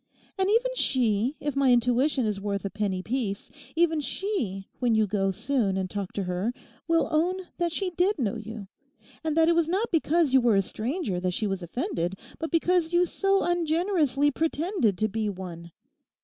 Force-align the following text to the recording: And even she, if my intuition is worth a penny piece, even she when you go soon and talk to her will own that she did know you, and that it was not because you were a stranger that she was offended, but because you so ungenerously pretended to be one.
And 0.35 0.49
even 0.49 0.73
she, 0.73 1.35
if 1.39 1.55
my 1.55 1.71
intuition 1.71 2.25
is 2.25 2.41
worth 2.41 2.65
a 2.65 2.71
penny 2.71 3.03
piece, 3.03 3.51
even 3.75 4.01
she 4.01 4.67
when 4.79 4.95
you 4.95 5.05
go 5.05 5.29
soon 5.29 5.77
and 5.77 5.87
talk 5.91 6.11
to 6.13 6.23
her 6.23 6.55
will 6.87 7.07
own 7.11 7.41
that 7.59 7.71
she 7.71 7.91
did 7.91 8.17
know 8.17 8.35
you, 8.35 8.67
and 9.23 9.37
that 9.37 9.47
it 9.47 9.53
was 9.53 9.69
not 9.69 9.91
because 9.91 10.33
you 10.33 10.41
were 10.41 10.55
a 10.55 10.63
stranger 10.63 11.19
that 11.19 11.35
she 11.35 11.45
was 11.45 11.61
offended, 11.61 12.15
but 12.39 12.49
because 12.49 12.93
you 12.93 13.05
so 13.05 13.43
ungenerously 13.43 14.31
pretended 14.31 14.97
to 14.97 15.07
be 15.07 15.29
one. 15.29 15.69